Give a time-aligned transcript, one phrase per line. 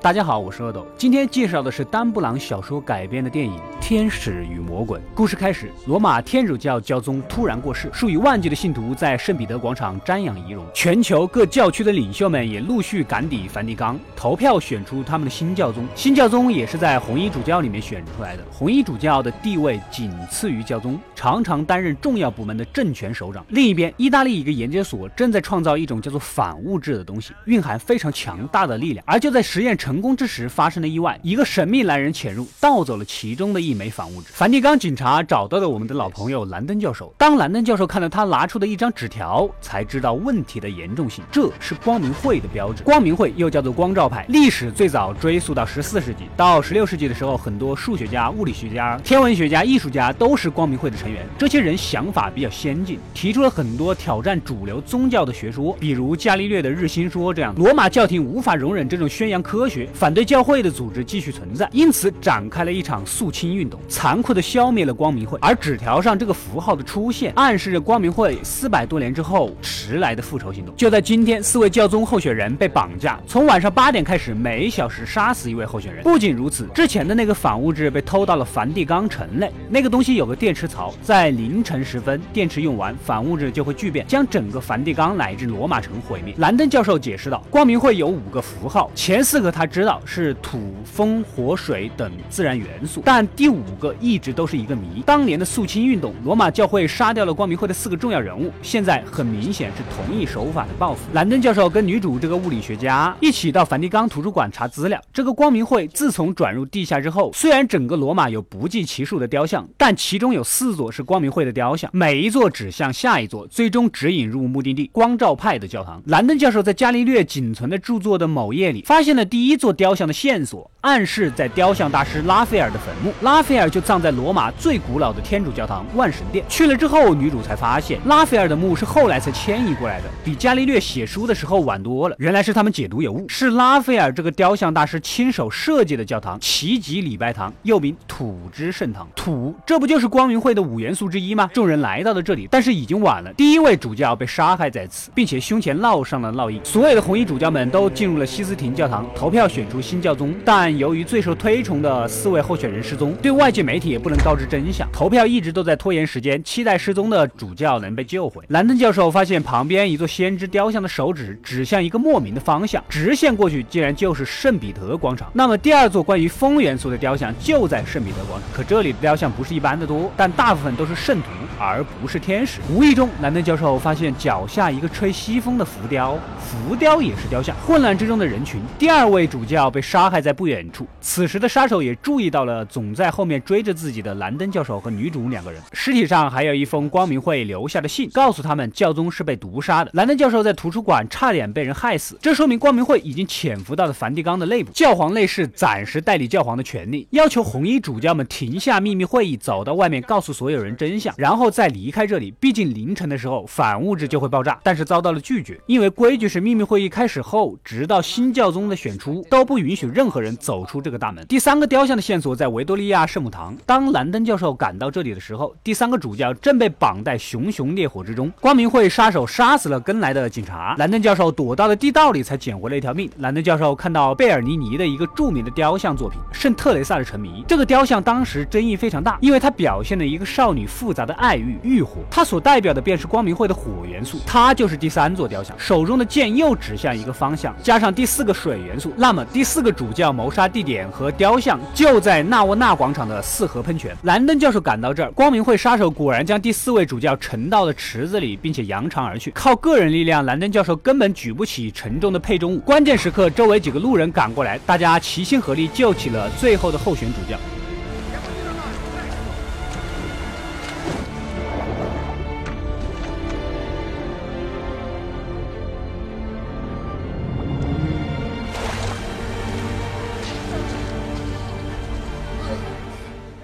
[0.00, 3.52] 大家好，我是阿斗，今天介绍的是丹布朗小说改编的电影
[3.88, 4.98] 《天使与魔鬼》。
[5.14, 15.86] 故事开始，罗马天主教教宗突然过世，数以万计的信徒在圣彼得广场瞻仰遗容，全球各教区的领袖们也陆续赶抵梵蒂冈，投票选出他们的新教宗。
[15.94, 18.44] 新教宗也是在红衣主教里面选出来的。
[18.52, 23.42] 红衣主教的地位仅次于教宗，常常担任重要部门的政权首长。
[23.48, 29.02] 另一边，意大利一个研究所正在创造一种叫做反物质的东西，蕴含非常强大的力量。
[29.08, 29.98] 而就在实验成。
[29.98, 34.28] 功之时发生了意外，一个神秘男人潜入，盗走了其中的一枚反物质。
[34.32, 37.14] 梵蒂冈警察找到了我们的老朋友兰登教授。
[37.16, 41.24] 当兰登教授看到他拿出的一张纸条，才知道问题的严重性。
[41.30, 42.82] 这是光明会的标志。
[42.82, 46.24] 光明会又叫做光照派，历史最早追溯到十四世纪。
[46.36, 51.24] 到十六世纪的时候，很多数学家、物理学家、天文学家、艺术家都是光明会的成员。
[51.38, 57.54] 这些人想法比较先进，提出了很多挑战主流宗教的学说，比如伽利略的日心说这样。
[57.56, 59.88] 罗马教廷无法容忍这种宣扬科学。
[59.94, 65.38] 反对教会的组织继续存在，因此展开了一场肃清运残酷地消灭了光明会。
[65.40, 70.74] 而纸条上这个符号的出现，暗示着光明会四百多年之后迟来的复仇行动。
[70.76, 76.02] 就在今天，四位教宗候选人被绑架，从晚上八点开始，每小时杀死一位候选人。
[76.02, 86.34] 不仅如此，之前的那个反物质被偷到了梵蒂冈城内，那个东西有个电池槽，在凌晨时分，电池用完，反物质就会聚变，将整个梵蒂冈乃至罗马城毁灭。
[86.38, 89.68] 兰登教授解释道，光明会有五个符号，前四个他。
[89.68, 95.02] 知道是土、风、火、水等自然元素，但第五五个一直都是一个谜。
[95.04, 101.00] 当年的肃清运动，罗马教会杀掉了光明会的四个重要人物，现在很明显是同一手法的报复。
[101.12, 104.98] 兰登教授跟女主这个物理学家一起到梵蒂冈图书馆查资料。
[105.12, 116.02] 这个光明会自从转入地下之后，虽然整个罗马有不计其数的雕像，但其中有四座是光明会的雕像，每一座指向下一座，最终指引入目的地——光照派的教堂。
[116.06, 119.58] 兰登教授在伽利略仅存的著作的某页里发现了第一。
[119.58, 126.42] 座雕像的线索暗示在雕像大师拉斐尔的坟墓，拉斐尔就葬在罗马最古老的天主教堂万神殿。
[126.48, 132.16] 去了之后，女主才发现拉斐尔的墓是后来才迁移过来的，比伽利略写书的时候晚多了。
[132.18, 139.06] 原来是他们解读有误，是拉斐尔这个雕像大师亲手设计的教堂——奇迹礼拜堂，又名土之圣堂。
[139.14, 141.50] 土，这不就是光明会的五元素之一吗？
[141.52, 143.30] 众人来到了这里，但是已经晚了。
[143.34, 146.58] 第一位主教被杀害在此，并且胸前烙上了烙印。
[146.64, 149.46] 所有的红衣主教们都进入了西斯廷教堂投票。
[149.48, 154.88] 选出新教宗，但由于最受推崇的四位候选人失踪，对外界媒体也不能告知真相。
[154.92, 158.42] 投票一直都在拖延时间，期待失踪的主教能被救回。
[158.48, 165.28] 兰登教授发现旁边一座先知雕像的手指指向一个莫名的方向，直线过去竟然就是圣彼得广场。
[165.34, 171.28] 那么第二座关于风元素的雕像就在圣彼得广场，可这里的雕像不是一般的多，但大部分都是圣徒，
[171.58, 172.60] 而不是天使。
[172.70, 177.56] 无意中，兰登教授发现脚下一个吹西风的浮雕，浮雕也是雕像。
[177.66, 179.48] 混乱之中的人群，第二位主。
[179.48, 180.86] 教被杀害在不远处。
[181.00, 185.58] 此时的杀手也注意到了总在后面追着自己的兰登教授和女主两个人。
[185.72, 189.90] 尸体上还有一封光明会留下的信，告诉他们教宗是被毒杀的。
[189.94, 194.70] 兰登教授在图书馆差点被人害死，这说明光明会已经潜伏到了梵蒂冈的内部。
[194.72, 202.30] 教皇内侍暂时代理教皇的权利，要求红衣主教们停下秘密会议，走到外面告诉所有人真相，然后再离开这里。
[202.32, 209.24] 毕竟凌晨的时候反物质就会爆炸，但是遭到了拒绝，因为规矩是秘密会议开始后，直到新教宗的选出。
[209.30, 211.24] 都不允许任何人走出这个大门。
[211.26, 213.56] 第三个雕像的线索在维多利亚圣母堂。
[213.66, 218.32] 当兰登教授赶到这里的时候，第三个主教正被绑在熊熊烈火之中。
[218.40, 223.10] 光明会杀手杀死了跟来的警察，兰登教授躲到了地道里才捡回了一条命。
[223.18, 239.24] 兰登教授看到贝尔尼尼的一个著名的雕像作品《圣特蕾莎的沉迷》，这个雕像当时争议非常大，因为它表现了一个少女复杂的爱欲欲火，它所代表的便是光明会的火元素，它就是第三座雕像，手中的剑又指向一个方向，加上第四个水元素，那么。
[239.30, 243.94] 第四个主教谋杀地点和雕像就在纳沃纳广场的四合喷泉。
[244.02, 249.30] 兰登教授赶到这儿，光明会杀手果然将第四位主教沉到了池子里，并且扬长而去。
[249.32, 252.58] 靠个人力量，兰登教授根本举不起沉重的配重物。
[252.60, 257.38] 关键时刻，周围几个路人赶过来，大家齐心合力救起了最后的候选主教。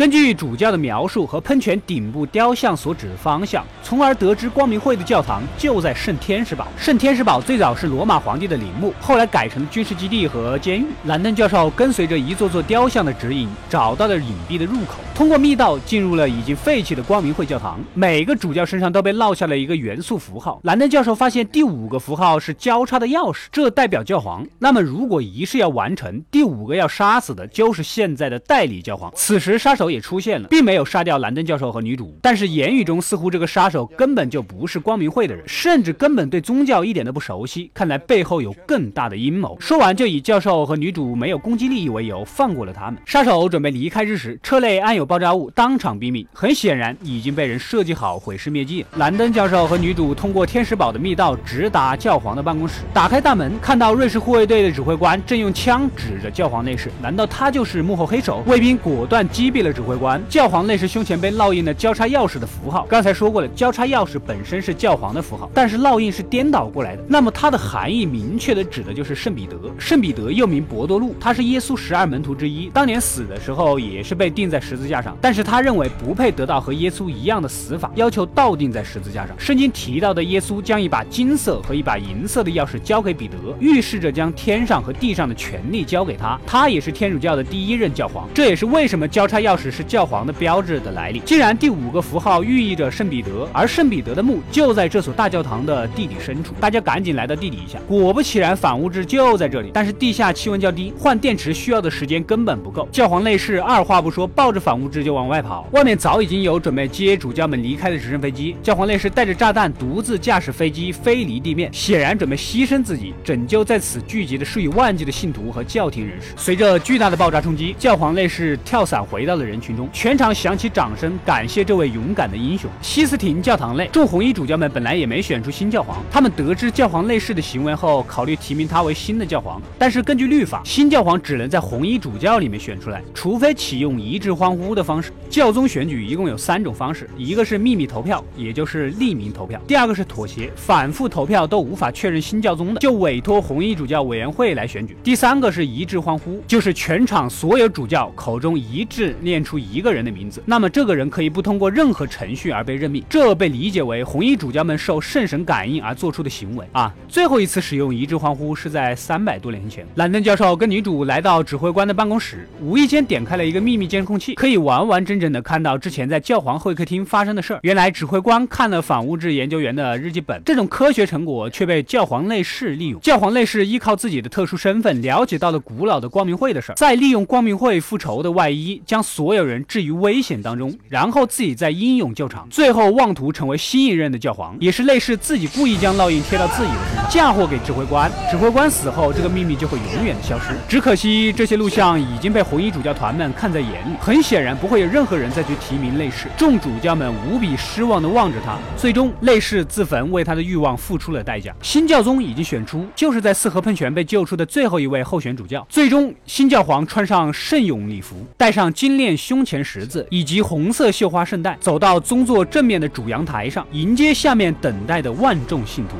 [0.00, 6.66] 根据主教的描述和喷泉顶部雕像所指的方向，从而得知光明会的教堂就在圣天使堡。
[6.74, 10.86] 圣天使堡最早是罗马皇帝的陵墓，后来改成了军事基地和监狱。
[11.04, 17.78] 兰登教授跟随着一座座雕像的指引，找到了隐蔽的入口，通过密道进入了已经废弃的光明会教堂。
[17.92, 20.58] 每个主教身上都被烙下了一个元素符号。
[20.62, 24.46] 兰登教授发现第五个符号是交叉的钥匙，这代表教皇。
[24.60, 29.12] 那么如果仪式要完成，第五个要杀死的就是现在的代理教皇。
[29.14, 37.70] 此时杀手也出现了，并没有杀掉兰登教授和女主，但是言语中似乎这个杀手根本就不是光明会的人，甚至根本对宗教一点都不熟悉。
[37.74, 39.56] 看来背后有更大的阴谋。
[39.60, 43.00] 说完就以教授和女主没有攻击利益为由放过了他们。
[43.04, 46.26] 杀手准备离开之时，车内安有爆炸物，当场毙命。
[46.32, 48.84] 很显然已经被人设计好毁尸灭迹。
[48.96, 56.90] 兰登教授和女主通过天使堡的密道直达教皇的办公室，打开大门，看到瑞士护卫队的指挥官正用枪指着教皇内侍。
[57.00, 58.42] 难道他就是幕后黑手？
[58.46, 60.22] 卫兵果断击毙了指挥官。
[60.28, 62.86] 教皇内侍胸前被烙印了交叉钥匙的符号。
[62.86, 67.02] 刚才说过了，交叉钥匙本身是教皇的符号，但是烙印是颠倒过来的。
[67.08, 69.56] 那么它的含义明确的指的就是圣彼得。
[69.78, 75.16] 圣彼得又名伯多禄，他是耶稣十二门徒之一，当年死的时候也是被钉在十字架上。
[75.18, 79.34] 但是他认为不配得到和耶稣一样的死法，要求倒钉在十字架上。
[79.38, 86.38] 圣经提到的耶稣将一把金色和一把银色的钥匙交给彼得，预示着将天上和地上的权力交给他。
[86.46, 91.20] 他也是天主教的第一任教皇，这也是为什么交叉钥匙是教皇的标志的来历。
[91.20, 97.78] 既然第五个符号寓意着圣彼得，而圣彼得的墓就在这所大教堂的地底深处，大家赶紧来到地底下。
[97.86, 99.70] 果不其然，反物质就在这里。
[99.72, 102.88] 但是地下气温较低，换电池需要的时间根本不够。
[102.90, 105.68] 教皇内侍二话不说，抱着反物质就往外跑。
[105.72, 108.56] 外面早已经有准备接主教们离开的直升飞机。
[108.62, 116.28] 教皇内侍带着炸弹，独自驾驶飞机飞离地面，显然准备牺牲自己，拯救在此聚集的数以万计的信徒和教廷人士。
[116.36, 122.70] 随着巨大的爆炸冲击，教皇内侍跳伞回到了人群中，全场响起掌声，感谢这位勇敢的英雄。
[122.80, 129.60] 西斯廷教堂内，众红衣主教们本来也没选出新教皇，他们得知教皇内侍的行为后，考虑提名他为新的教皇。
[129.78, 135.12] 但是根据律法，新教皇只能在红衣主教里面选出来，除非启用一致欢呼的方式。
[135.28, 156.92] 教宗选举一共有三种方式，一个是秘密投票，也就是匿名投票；第二个是妥协，反复投票都无法确认新教宗的，就委托红衣主教委员会来选举；第三个是一致欢呼，就是全场所有主教口中一致念出一个人的名字，那么这个人可以不通过任何程序而被任命，这被理解为红衣主教们受圣神感应而做出的行为啊。
[157.08, 159.86] 最后一次使用一致欢呼是在三百多年前。
[159.96, 167.60] 兰登教授跟女主来到指挥官的办公室，无意间点开了一个秘密监控器，可以完完整整的看到之前在教皇会客厅发生的事儿。
[167.62, 173.00] 原来指挥官看了反物质研究员的日记本，这种科学成果却被教皇内侍利用。
[173.00, 184.56] 教皇内侍依靠自己的特殊身份，了解到了古老的光明会的事儿，再利用光明会复仇的外衣，将所所有人置于危险当中，然后自己再英勇救场，最后妄图成为新一任的教皇。
[184.58, 188.10] 也是内侍自己故意将烙印贴到自己的身上，嫁祸给指挥官。
[188.28, 189.78] 指挥官死后，这个秘密就会。
[189.94, 190.46] 永远的消失。
[190.68, 196.26] 只可惜这些录像已经被红衣主教团们看在眼里，很显然不会有任何人再去提名类氏。
[196.36, 201.54] 众主教们无比失望地望着他，最终类氏自焚，为他的欲望付出了代价。
[201.62, 205.64] 新教宗已经选出，就是在四合喷泉被救出的最后一位候选主教。
[205.68, 215.96] 最终，新教皇穿上圣勇礼服，戴上金链胸前十字以及红色绣花圣带，走到宗座正面的主阳台上，迎接下面等待的万众信徒。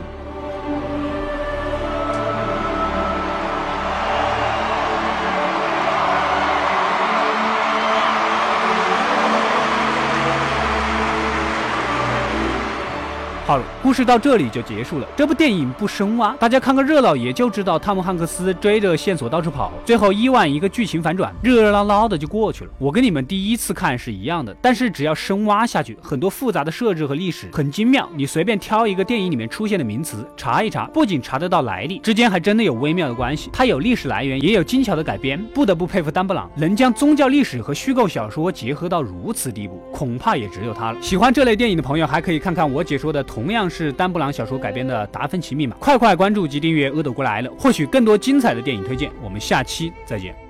[13.51, 15.09] 好了，故事到这里就结束了。
[15.17, 22.71] 这部电影不深挖，大家看个热闹也就知道汤姆汉克斯追着线索到处跑，最后伊万一个剧情反转，热热闹闹的就过去了。
[22.79, 28.09] 我跟你们第一次看是一样的，但是只要深挖下去，很多复杂的设置和历史很精妙。
[28.15, 33.51] 你随便挑一个电影里面出现的名词查一查，不仅查得到来历，之间还真的有微妙的关系。
[33.53, 35.45] 它有历史来源，也有精巧的改编。
[35.53, 41.03] 不得不佩服丹布朗，能将宗教历史和虚构小说结合到如此地步，恐怕也只有他了。
[41.03, 43.40] 喜欢这类电影的朋友，还可以看看我解说的同。
[43.41, 49.11] 同样是丹布朗小说改编的《达芬奇密码》，快快关注及订阅《阿斗过来了》，获取更多精彩的电影推荐。
[49.23, 50.50] 我们下期再见。